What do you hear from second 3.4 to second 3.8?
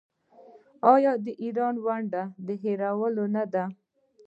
ده؟